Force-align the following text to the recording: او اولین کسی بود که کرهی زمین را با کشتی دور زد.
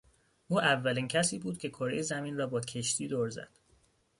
او 0.47 0.59
اولین 0.61 1.07
کسی 1.07 1.39
بود 1.39 1.57
که 1.57 1.69
کرهی 1.69 2.03
زمین 2.03 2.37
را 2.37 2.47
با 2.47 2.61
کشتی 2.61 3.07
دور 3.07 3.29
زد. 3.29 3.49